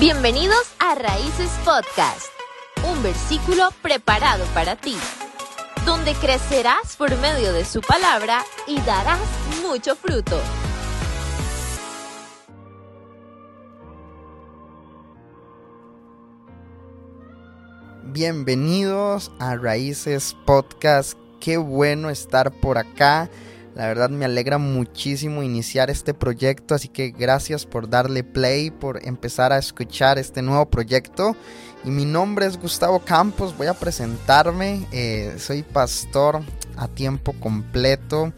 Bienvenidos 0.00 0.74
a 0.78 0.94
Raíces 0.94 1.50
Podcast, 1.62 2.28
un 2.90 3.02
versículo 3.02 3.68
preparado 3.82 4.46
para 4.54 4.74
ti, 4.74 4.96
donde 5.84 6.14
crecerás 6.14 6.96
por 6.96 7.14
medio 7.18 7.52
de 7.52 7.66
su 7.66 7.82
palabra 7.82 8.42
y 8.66 8.80
darás 8.80 9.20
mucho 9.62 9.94
fruto. 9.96 10.40
Bienvenidos 18.04 19.30
a 19.38 19.56
Raíces 19.56 20.34
Podcast. 20.46 21.18
Qué 21.40 21.58
bueno 21.58 22.08
estar 22.08 22.50
por 22.50 22.78
acá. 22.78 23.28
La 23.74 23.86
verdad 23.86 24.10
me 24.10 24.24
alegra 24.24 24.58
muchísimo 24.58 25.42
iniciar 25.42 25.90
este 25.90 26.12
proyecto, 26.12 26.74
así 26.74 26.88
que 26.88 27.10
gracias 27.10 27.66
por 27.66 27.88
darle 27.88 28.24
play, 28.24 28.70
por 28.70 29.06
empezar 29.06 29.52
a 29.52 29.58
escuchar 29.58 30.18
este 30.18 30.42
nuevo 30.42 30.66
proyecto. 30.68 31.36
Y 31.84 31.90
mi 31.90 32.04
nombre 32.04 32.46
es 32.46 32.58
Gustavo 32.58 32.98
Campos, 32.98 33.56
voy 33.56 33.68
a 33.68 33.74
presentarme. 33.74 34.86
Eh, 34.92 35.36
soy 35.38 35.62
pastor 35.62 36.42
a 36.76 36.88
tiempo 36.88 37.32
completo. 37.34 38.32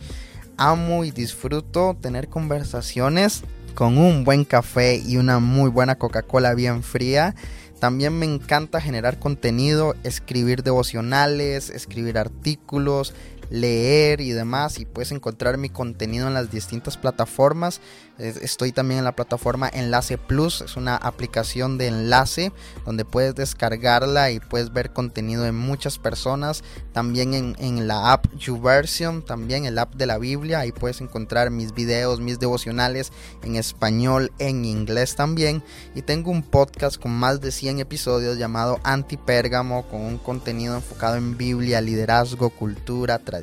Amo 0.58 1.04
y 1.04 1.10
disfruto 1.10 1.96
tener 2.00 2.28
conversaciones 2.28 3.42
con 3.74 3.96
un 3.96 4.24
buen 4.24 4.44
café 4.44 4.96
y 4.96 5.16
una 5.16 5.38
muy 5.38 5.70
buena 5.70 5.96
Coca-Cola 5.96 6.54
bien 6.54 6.82
fría. 6.82 7.34
También 7.80 8.16
me 8.16 8.26
encanta 8.26 8.80
generar 8.80 9.18
contenido, 9.18 9.96
escribir 10.04 10.62
devocionales, 10.62 11.68
escribir 11.68 12.16
artículos, 12.16 13.12
leer 13.52 14.22
y 14.22 14.30
demás 14.30 14.78
y 14.78 14.86
puedes 14.86 15.12
encontrar 15.12 15.58
mi 15.58 15.68
contenido 15.68 16.26
en 16.26 16.32
las 16.32 16.50
distintas 16.50 16.96
plataformas. 16.96 17.80
Estoy 18.18 18.72
también 18.72 18.98
en 18.98 19.04
la 19.04 19.16
plataforma 19.16 19.68
Enlace 19.68 20.16
Plus, 20.16 20.62
es 20.62 20.76
una 20.76 20.96
aplicación 20.96 21.76
de 21.76 21.88
enlace 21.88 22.52
donde 22.86 23.04
puedes 23.04 23.34
descargarla 23.34 24.30
y 24.30 24.40
puedes 24.40 24.72
ver 24.72 24.92
contenido 24.92 25.42
de 25.42 25.52
muchas 25.52 25.98
personas. 25.98 26.62
También 26.92 27.34
en, 27.34 27.88
la 27.88 28.12
app 28.12 28.26
YouVersion, 28.36 29.22
también 29.22 29.64
el 29.64 29.78
app 29.78 29.94
de 29.96 30.06
la 30.06 30.18
Biblia, 30.18 30.60
ahí 30.60 30.72
puedes 30.72 31.00
encontrar 31.00 31.50
mis 31.50 31.74
videos, 31.74 32.20
mis 32.20 32.38
devocionales 32.38 33.12
en 33.42 33.56
español, 33.56 34.32
en 34.38 34.64
inglés 34.64 35.16
también. 35.16 35.62
Y 35.94 36.02
tengo 36.02 36.30
un 36.30 36.42
podcast 36.42 37.00
con 37.00 37.12
más 37.12 37.40
de 37.40 37.50
100 37.50 37.80
episodios 37.80 38.38
llamado 38.38 38.78
Antipérgamo, 38.84 39.88
con 39.88 40.00
un 40.00 40.18
contenido 40.18 40.76
enfocado 40.76 41.16
en 41.16 41.36
Biblia, 41.36 41.80
liderazgo, 41.80 42.50
cultura, 42.50 43.18
tradición 43.18 43.41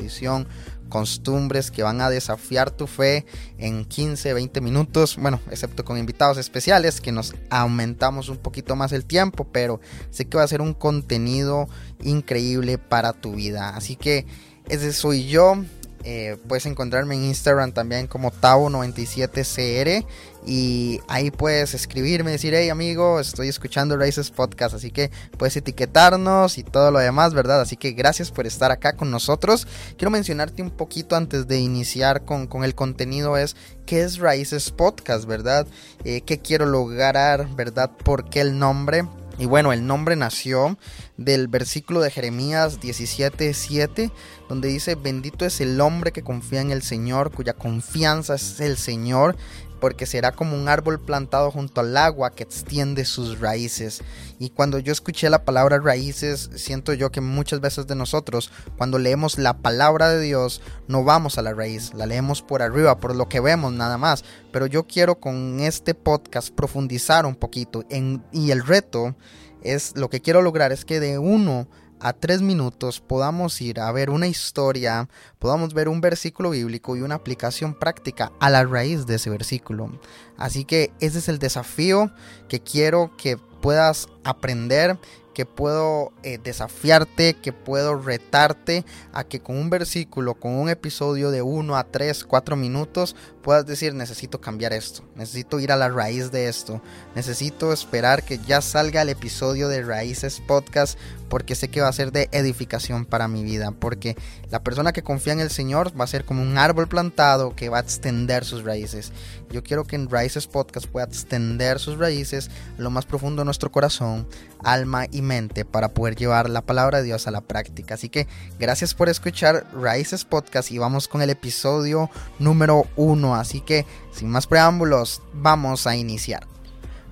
costumbres 0.90 1.72
que 1.72 1.84
van 1.84 2.02
a 2.02 2.10
desafiar 2.10 2.72
tu 2.72 2.88
fe 2.88 3.26
en 3.58 3.86
15, 3.86 4.34
20 4.34 4.62
minutos, 4.62 5.18
bueno, 5.18 5.40
excepto 5.52 5.86
con 5.86 5.98
invitados 5.98 6.38
especiales 6.38 7.00
que 7.00 7.12
nos 7.12 7.36
aumentamos 7.50 8.30
un 8.30 8.38
poquito 8.38 8.76
más 8.76 8.92
el 8.92 9.06
tiempo, 9.06 9.48
pero 9.52 9.80
sé 10.10 10.26
que 10.26 10.38
va 10.38 10.44
a 10.44 10.48
ser 10.48 10.62
un 10.62 10.74
contenido 10.74 11.68
increíble 12.04 12.78
para 12.78 13.14
tu 13.14 13.34
vida. 13.34 13.70
Así 13.70 13.96
que 13.96 14.26
ese 14.68 14.94
soy 14.94 15.28
yo. 15.28 15.64
Eh, 16.04 16.38
puedes 16.48 16.66
encontrarme 16.66 17.16
en 17.16 17.26
Instagram 17.26 17.74
también 17.74 18.08
como 18.08 18.32
Tavo97CR 18.32 20.06
y 20.46 21.02
ahí 21.10 21.30
puedes 21.30 21.74
escribirme, 21.74 22.32
decir, 22.32 22.54
hey 22.56 22.70
amigo, 22.70 23.20
estoy 23.20 23.50
escuchando 23.50 23.98
Races 23.98 24.32
Podcast, 24.32 24.74
así 24.74 24.92
que 24.92 25.12
puedes 25.38 25.58
etiquetarnos 25.58 26.58
y 26.58 26.64
todo 26.64 26.92
lo 26.92 27.00
demás, 27.00 27.34
¿verdad? 27.34 27.60
Así 27.60 27.76
que 27.76 27.92
gracias 27.92 28.32
por 28.32 28.48
estar 28.48 28.72
acá 28.72 28.94
con 28.94 29.12
nosotros. 29.12 29.68
Quiero 29.98 30.10
mencionarte 30.10 30.62
un 30.62 30.72
poquito 30.72 31.18
antes 31.18 31.48
de 31.48 31.60
iniciar 31.60 32.24
con, 32.24 32.48
con 32.48 32.64
el 32.64 32.76
contenido 32.76 33.36
es 33.38 33.58
qué 33.86 34.02
es 34.02 34.20
Raíces 34.20 34.72
Podcast, 34.72 35.26
¿verdad? 35.26 35.68
Eh, 36.06 36.22
¿Qué 36.22 36.40
quiero 36.40 36.66
lograr, 36.66 37.54
¿verdad? 37.56 37.92
¿Por 37.92 38.30
qué 38.30 38.40
el 38.40 38.58
nombre? 38.58 39.04
Y 39.40 39.46
bueno, 39.46 39.72
el 39.72 39.88
nombre 39.88 40.18
nació 40.18 40.78
del 41.16 41.48
versículo 41.48 42.02
de 42.02 42.12
Jeremías 42.12 42.82
17:7, 42.82 44.12
donde 44.50 44.68
dice, 44.68 44.96
bendito 44.96 45.46
es 45.46 45.62
el 45.62 45.80
hombre 45.80 46.12
que 46.12 46.24
confía 46.24 46.60
en 46.60 46.72
el 46.72 46.82
Señor, 46.82 47.32
cuya 47.32 47.54
confianza 47.54 48.36
es 48.36 48.60
el 48.60 48.76
Señor, 48.76 49.38
porque 49.80 50.06
será 50.06 50.32
como 50.32 50.56
un 50.56 50.68
árbol 50.68 51.00
plantado 51.00 51.52
junto 51.52 51.82
al 51.82 51.96
agua 51.98 52.32
que 52.32 52.44
extiende 52.44 53.06
sus 53.06 53.40
raíces. 53.40 54.02
Y 54.38 54.50
cuando 54.50 54.80
yo 54.80 54.92
escuché 54.92 55.30
la 55.30 55.44
palabra 55.46 55.80
raíces, 55.80 56.50
siento 56.56 56.94
yo 56.94 57.12
que 57.12 57.22
muchas 57.22 57.60
veces 57.60 57.88
de 57.88 57.96
nosotros, 57.96 58.52
cuando 58.78 59.00
leemos 59.00 59.38
la 59.38 59.58
palabra 59.58 60.10
de 60.10 60.22
Dios, 60.22 60.62
no 60.88 61.04
vamos 61.04 61.38
a 61.38 61.42
la 61.42 61.54
raíz, 61.54 61.94
la 61.94 62.06
leemos 62.06 62.42
por 62.42 62.62
arriba, 62.62 63.00
por 63.00 63.16
lo 63.16 63.30
que 63.30 63.40
vemos 63.40 63.74
nada 63.74 63.98
más. 63.98 64.24
Pero 64.52 64.66
yo 64.66 64.88
quiero 64.88 65.20
con 65.20 65.60
este 65.60 65.94
podcast 65.94 66.54
profundizar 66.54 67.26
un 67.26 67.36
poquito 67.36 67.84
en, 67.90 68.24
y 68.32 68.52
el 68.52 68.66
reto 68.66 69.16
es 69.62 69.96
lo 69.96 70.10
que 70.10 70.22
quiero 70.22 70.42
lograr 70.42 70.72
es 70.72 70.86
que 70.86 71.00
de 71.00 71.20
uno 71.20 71.68
a 72.00 72.14
tres 72.14 72.42
minutos 72.42 73.00
podamos 73.00 73.62
ir 73.62 73.80
a 73.80 73.92
ver 73.92 74.10
una 74.10 74.28
historia, 74.28 75.10
podamos 75.40 75.74
ver 75.74 75.90
un 75.90 76.02
versículo 76.02 76.52
bíblico 76.52 76.96
y 76.96 77.02
una 77.02 77.16
aplicación 77.16 77.74
práctica 77.74 78.32
a 78.40 78.50
la 78.50 78.64
raíz 78.64 79.06
de 79.06 79.16
ese 79.16 79.30
versículo. 79.30 79.92
Así 80.38 80.66
que 80.66 80.92
ese 81.00 81.20
es 81.20 81.30
el 81.30 81.40
desafío 81.40 82.12
que 82.48 82.62
quiero 82.62 83.12
que 83.18 83.38
puedas 83.38 84.08
aprender 84.24 84.98
que 85.40 85.46
puedo 85.46 86.12
eh, 86.22 86.38
desafiarte, 86.38 87.34
que 87.34 87.54
puedo 87.54 87.96
retarte 87.96 88.84
a 89.14 89.24
que 89.24 89.40
con 89.40 89.56
un 89.56 89.70
versículo, 89.70 90.34
con 90.34 90.52
un 90.52 90.68
episodio 90.68 91.32
de 91.32 91.42
1 91.42 91.78
a 91.78 91.86
3, 91.86 92.26
4 92.26 92.58
minutos, 92.58 93.16
puedas 93.42 93.66
decir, 93.66 93.94
necesito 93.94 94.42
cambiar 94.42 94.74
esto, 94.74 95.02
necesito 95.16 95.62
ir 95.62 95.72
a 95.72 95.78
la 95.78 95.88
raíz 95.88 96.30
de 96.32 96.50
esto, 96.50 96.82
necesito 97.16 97.72
esperar 97.72 98.24
que 98.24 98.38
ya 98.40 98.60
salga 98.60 99.02
el 99.02 99.08
episodio 99.08 99.70
de 99.70 99.82
Raíces 99.82 100.42
Podcast 100.46 101.00
porque 101.30 101.56
sé 101.56 101.70
que 101.70 101.82
va 101.82 101.88
a 101.88 101.94
ser 101.94 102.12
de 102.12 102.28
edificación 102.32 103.06
para 103.06 103.28
mi 103.28 103.44
vida, 103.44 103.72
porque 103.72 104.18
la 104.50 104.62
persona 104.62 104.92
que 104.92 105.04
confía 105.04 105.34
en 105.34 105.40
el 105.40 105.52
Señor 105.52 105.98
va 105.98 106.04
a 106.04 106.08
ser 106.08 106.26
como 106.26 106.42
un 106.42 106.58
árbol 106.58 106.88
plantado 106.88 107.56
que 107.56 107.70
va 107.70 107.78
a 107.78 107.82
extender 107.82 108.44
sus 108.44 108.64
raíces. 108.64 109.12
Yo 109.50 109.64
quiero 109.64 109.86
que 109.86 109.96
en 109.96 110.10
Raíces 110.10 110.48
Podcast 110.48 110.88
pueda 110.88 111.06
extender 111.06 111.80
sus 111.80 111.98
raíces 111.98 112.50
lo 112.78 112.90
más 112.90 113.06
profundo 113.06 113.42
de 113.42 113.46
nuestro 113.46 113.72
corazón, 113.72 114.28
alma 114.64 115.06
y 115.12 115.22
para 115.66 115.90
poder 115.90 116.16
llevar 116.16 116.50
la 116.50 116.62
palabra 116.62 117.00
de 117.00 117.06
Dios 117.06 117.28
a 117.28 117.32
la 117.32 117.42
práctica. 117.42 117.96
Así 117.96 118.10
que 118.10 118.28
gracias 118.60 118.94
por 118.94 119.10
escuchar 119.10 119.68
Raíces 119.74 120.26
Podcast 120.26 120.72
y 120.72 120.78
vamos 120.78 121.08
con 121.08 121.22
el 121.22 121.30
episodio 121.30 122.10
número 122.40 122.88
uno. 122.96 123.36
Así 123.36 123.62
que 123.62 123.86
sin 124.12 124.30
más 124.30 124.48
preámbulos, 124.48 125.22
vamos 125.34 125.88
a 125.88 125.96
iniciar. 125.96 126.48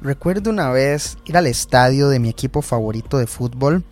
Recuerdo 0.02 0.50
una 0.50 0.70
vez 0.70 1.18
ir 1.26 1.38
al 1.38 1.48
estadio 1.48 2.10
de 2.10 2.20
mi 2.20 2.30
equipo 2.30 2.62
favorito 2.62 3.18
de 3.18 3.28
fútbol 3.28 3.84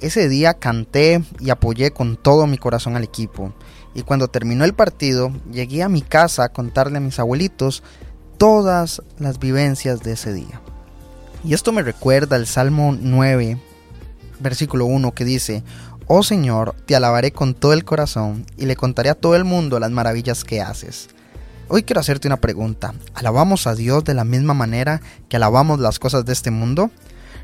ese 0.00 0.30
día 0.30 0.54
canté 0.54 1.22
y 1.40 1.50
apoyé 1.50 1.90
con 1.90 2.16
todo 2.16 2.46
mi 2.46 2.56
corazón 2.56 2.96
al 2.96 3.04
equipo. 3.04 3.52
Y 3.94 4.02
cuando 4.02 4.28
terminó 4.28 4.64
el 4.64 4.72
partido, 4.72 5.30
llegué 5.52 5.82
a 5.82 5.90
mi 5.90 6.00
casa 6.00 6.44
a 6.44 6.48
contarle 6.48 6.98
a 6.98 7.02
mis 7.02 7.18
abuelitos 7.18 7.82
todas 8.38 9.02
las 9.18 9.38
vivencias 9.38 10.00
de 10.00 10.12
ese 10.12 10.32
día. 10.32 10.62
Y 11.44 11.52
esto 11.52 11.72
me 11.72 11.82
recuerda 11.82 12.36
el 12.36 12.46
Salmo 12.46 12.96
9, 12.98 13.58
versículo 14.40 14.86
1, 14.86 15.12
que 15.12 15.24
dice, 15.24 15.62
Oh 16.06 16.22
Señor, 16.22 16.74
te 16.86 16.96
alabaré 16.96 17.32
con 17.32 17.54
todo 17.54 17.72
el 17.72 17.84
corazón 17.84 18.44
y 18.56 18.66
le 18.66 18.76
contaré 18.76 19.10
a 19.10 19.14
todo 19.14 19.36
el 19.36 19.44
mundo 19.44 19.78
las 19.78 19.90
maravillas 19.90 20.42
que 20.42 20.60
haces. 20.60 21.08
Hoy 21.68 21.84
quiero 21.84 22.00
hacerte 22.00 22.26
una 22.26 22.40
pregunta. 22.40 22.94
¿Alabamos 23.14 23.68
a 23.68 23.76
Dios 23.76 24.02
de 24.02 24.14
la 24.14 24.24
misma 24.24 24.54
manera 24.54 25.00
que 25.28 25.36
alabamos 25.36 25.78
las 25.78 26.00
cosas 26.00 26.24
de 26.24 26.32
este 26.32 26.50
mundo? 26.50 26.90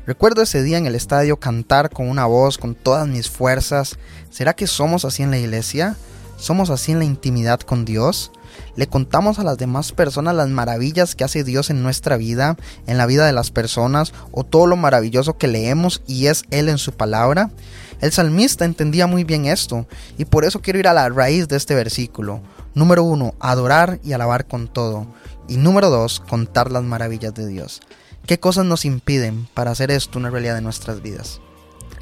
Recuerdo 0.05 0.41
ese 0.41 0.63
día 0.63 0.77
en 0.77 0.85
el 0.85 0.95
estadio 0.95 1.37
cantar 1.37 1.89
con 1.89 2.09
una 2.09 2.25
voz, 2.25 2.57
con 2.57 2.75
todas 2.75 3.07
mis 3.07 3.29
fuerzas. 3.29 3.97
¿Será 4.29 4.53
que 4.53 4.67
somos 4.67 5.05
así 5.05 5.23
en 5.23 5.31
la 5.31 5.37
iglesia? 5.37 5.95
¿Somos 6.37 6.69
así 6.69 6.91
en 6.91 6.99
la 6.99 7.05
intimidad 7.05 7.59
con 7.59 7.83
Dios? 7.83 8.31
¿Le 8.75 8.87
contamos 8.87 9.39
a 9.39 9.43
las 9.43 9.57
demás 9.57 9.91
personas 9.91 10.35
las 10.35 10.49
maravillas 10.49 11.15
que 11.15 11.23
hace 11.23 11.43
Dios 11.43 11.71
en 11.71 11.81
nuestra 11.81 12.15
vida, 12.15 12.57
en 12.85 12.97
la 12.97 13.07
vida 13.07 13.25
de 13.25 13.33
las 13.33 13.49
personas, 13.49 14.13
o 14.31 14.43
todo 14.43 14.67
lo 14.67 14.75
maravilloso 14.75 15.37
que 15.37 15.47
leemos 15.47 16.03
y 16.05 16.27
es 16.27 16.43
Él 16.51 16.69
en 16.69 16.77
su 16.77 16.93
palabra? 16.93 17.49
El 18.01 18.11
salmista 18.11 18.65
entendía 18.65 19.07
muy 19.07 19.23
bien 19.23 19.45
esto, 19.45 19.87
y 20.19 20.25
por 20.25 20.45
eso 20.45 20.61
quiero 20.61 20.77
ir 20.77 20.87
a 20.87 20.93
la 20.93 21.09
raíz 21.09 21.47
de 21.47 21.57
este 21.57 21.73
versículo. 21.73 22.41
Número 22.75 23.03
uno, 23.03 23.33
adorar 23.39 23.99
y 24.03 24.13
alabar 24.13 24.45
con 24.45 24.67
todo. 24.67 25.07
Y 25.47 25.57
número 25.57 25.89
dos, 25.89 26.19
contar 26.19 26.71
las 26.71 26.83
maravillas 26.83 27.33
de 27.33 27.47
Dios. 27.47 27.81
¿Qué 28.27 28.39
cosas 28.39 28.65
nos 28.65 28.85
impiden 28.85 29.47
para 29.55 29.71
hacer 29.71 29.89
esto 29.89 30.19
una 30.19 30.29
realidad 30.29 30.53
de 30.53 30.61
nuestras 30.61 31.01
vidas? 31.01 31.41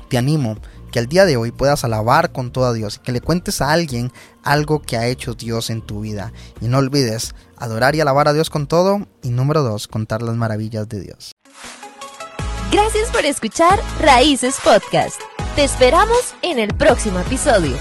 Te 0.09 0.17
animo 0.17 0.57
que 0.95 0.99
el 0.99 1.07
día 1.07 1.25
de 1.25 1.35
hoy 1.35 1.51
puedas 1.51 1.83
alabar 1.83 2.31
con 2.31 2.53
todo 2.53 2.67
a 2.67 2.71
Dios 2.71 2.95
y 2.95 2.99
que 2.99 3.11
le 3.11 3.19
cuentes 3.19 3.59
a 3.59 3.73
alguien 3.73 4.13
algo 4.43 4.81
que 4.81 4.95
ha 4.95 5.07
hecho 5.07 5.33
Dios 5.33 5.69
en 5.69 5.81
tu 5.81 5.99
vida. 5.99 6.31
Y 6.61 6.69
no 6.69 6.77
olvides 6.77 7.35
adorar 7.57 7.95
y 7.95 7.99
alabar 7.99 8.29
a 8.29 8.33
Dios 8.33 8.49
con 8.49 8.65
todo. 8.65 9.05
Y 9.21 9.27
número 9.31 9.61
dos, 9.61 9.89
contar 9.89 10.21
las 10.21 10.37
maravillas 10.37 10.87
de 10.87 11.01
Dios. 11.01 11.33
Gracias 12.71 13.09
por 13.11 13.25
escuchar 13.25 13.77
Raíces 13.99 14.55
Podcast. 14.63 15.19
Te 15.57 15.65
esperamos 15.65 16.33
en 16.41 16.59
el 16.59 16.73
próximo 16.73 17.19
episodio. 17.19 17.75